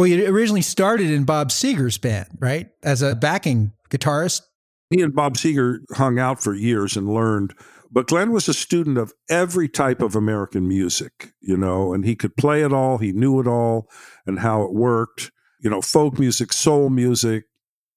[0.00, 2.70] Well, you originally started in Bob Seger's band, right?
[2.82, 4.40] As a backing guitarist.
[4.88, 7.52] He and Bob Seger hung out for years and learned.
[7.92, 12.16] But Glenn was a student of every type of American music, you know, and he
[12.16, 12.96] could play it all.
[12.96, 13.90] He knew it all
[14.24, 17.44] and how it worked, you know, folk music, soul music,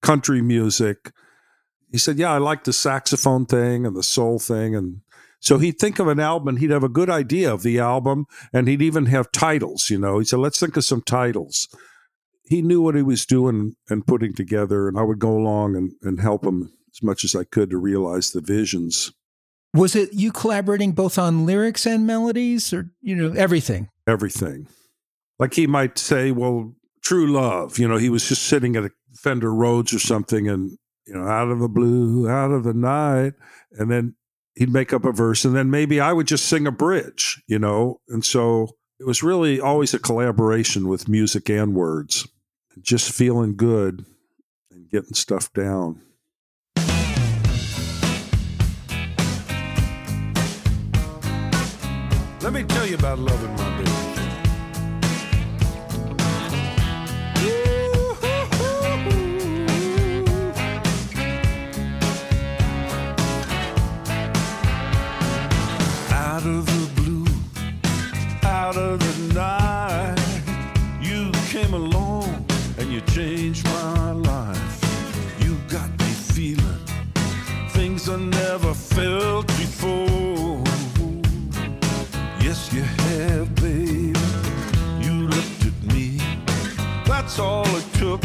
[0.01, 1.13] country music.
[1.89, 4.75] He said, Yeah, I like the saxophone thing and the soul thing.
[4.75, 4.99] And
[5.39, 8.67] so he'd think of an album he'd have a good idea of the album and
[8.67, 10.19] he'd even have titles, you know.
[10.19, 11.69] He said, Let's think of some titles.
[12.45, 15.93] He knew what he was doing and putting together, and I would go along and,
[16.01, 19.11] and help him as much as I could to realize the visions.
[19.73, 23.89] Was it you collaborating both on lyrics and melodies or, you know, everything?
[24.07, 24.67] Everything.
[25.39, 28.91] Like he might say, Well, true love, you know, he was just sitting at a
[29.15, 33.33] Fender Rhodes or something and, you know, out of the blue, out of the night.
[33.71, 34.15] And then
[34.55, 37.57] he'd make up a verse and then maybe I would just sing a bridge, you
[37.57, 37.99] know?
[38.09, 38.69] And so
[39.03, 42.25] it was really always a collaboration with music and words,
[42.81, 44.05] just feeling good
[44.71, 46.01] and getting stuff down.
[52.41, 53.91] Let me tell you about loving my baby.
[66.09, 66.72] Out of
[73.23, 74.75] changed my life.
[75.39, 76.83] You got me feeling
[77.69, 80.61] things I never felt before.
[82.45, 84.19] Yes, you have, baby.
[85.05, 86.07] You looked at me.
[87.05, 88.21] That's all it took.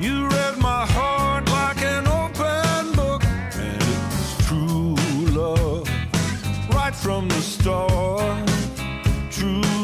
[0.00, 3.22] You read my heart like an open book,
[3.64, 4.96] and it was true
[5.40, 5.88] love
[6.74, 8.48] right from the start.
[9.30, 9.75] True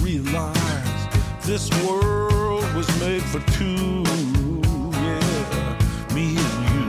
[0.00, 1.08] realize
[1.44, 4.02] this world was made for two.
[4.92, 6.84] Yeah, me and you.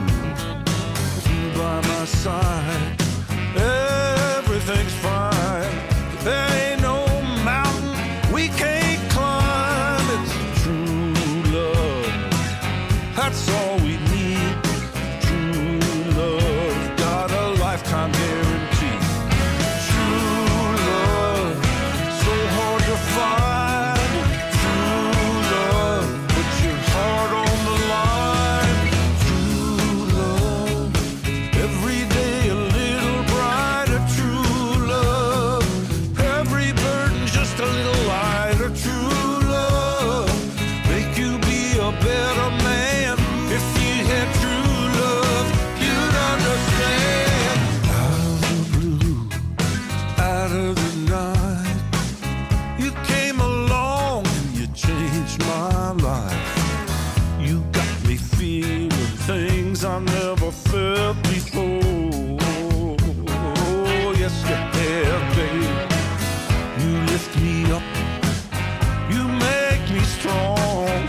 [1.30, 3.03] You by my side,
[50.54, 51.82] the night,
[52.78, 56.58] you came along and you changed my life.
[57.40, 58.90] You got me feeling
[59.26, 62.38] things I never felt before.
[63.26, 65.90] Oh, yes, you have, babe.
[66.82, 67.82] You lift me up.
[69.12, 71.00] You make me strong.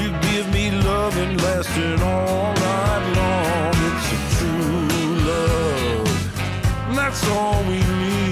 [0.00, 3.74] You give me love and lasting all night long.
[3.88, 4.88] It's a true
[5.30, 6.96] love.
[6.96, 8.23] That's all we need.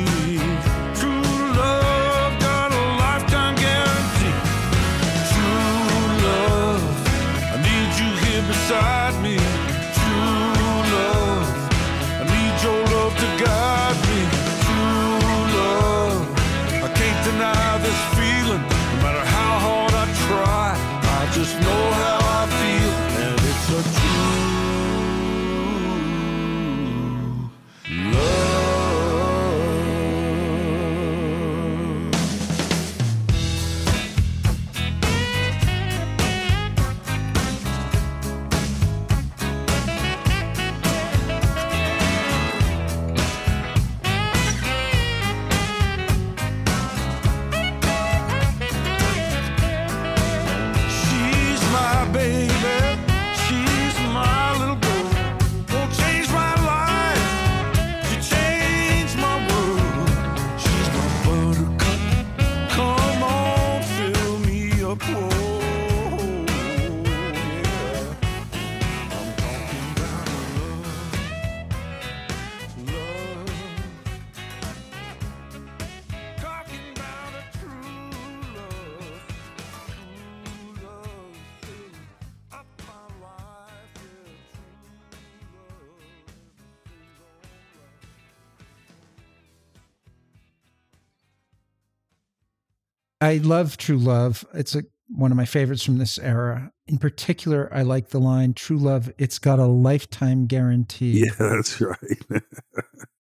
[93.22, 94.44] I love True Love.
[94.52, 96.72] It's a, one of my favorites from this era.
[96.88, 101.24] In particular, I like the line True Love, it's got a lifetime guarantee.
[101.24, 102.42] Yeah, that's right.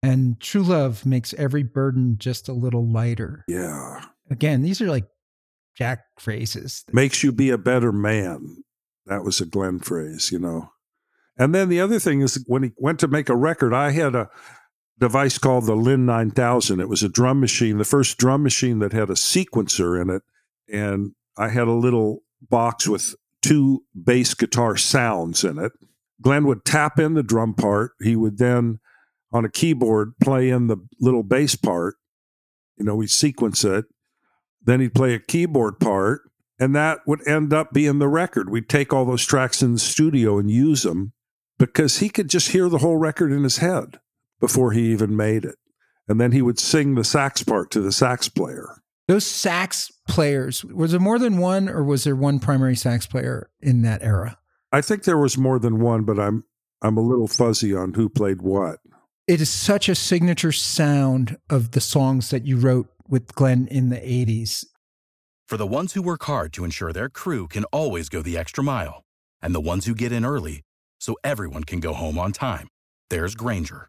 [0.02, 3.44] And True Love makes every burden just a little lighter.
[3.48, 4.04] yeah.
[4.28, 5.06] Again, these are like
[5.76, 6.84] Jack phrases.
[6.92, 8.64] Makes you be a better man.
[9.06, 10.70] That was a Glenn phrase, you know.
[11.38, 14.16] And then the other thing is when he went to make a record, I had
[14.16, 14.28] a
[14.98, 16.80] device called the Linn 9000.
[16.80, 20.22] It was a drum machine, the first drum machine that had a sequencer in it.
[20.72, 25.72] And I had a little box with two bass guitar sounds in it.
[26.20, 27.92] Glenn would tap in the drum part.
[28.00, 28.80] He would then,
[29.32, 31.96] on a keyboard, play in the little bass part.
[32.78, 33.84] You know, we sequence it.
[34.62, 36.22] Then he'd play a keyboard part,
[36.58, 38.50] and that would end up being the record.
[38.50, 41.12] We'd take all those tracks in the studio and use them
[41.58, 44.00] because he could just hear the whole record in his head
[44.40, 45.56] before he even made it.
[46.08, 48.82] And then he would sing the sax part to the sax player.
[49.08, 53.50] Those sax players, was there more than one or was there one primary sax player
[53.60, 54.38] in that era?
[54.72, 56.44] I think there was more than one, but I'm
[56.82, 58.80] I'm a little fuzzy on who played what.
[59.26, 63.88] It is such a signature sound of the songs that you wrote with Glenn in
[63.88, 64.64] the 80s.
[65.46, 68.62] For the ones who work hard to ensure their crew can always go the extra
[68.62, 69.04] mile,
[69.40, 70.62] and the ones who get in early
[70.98, 72.68] so everyone can go home on time,
[73.10, 73.88] there's Grainger,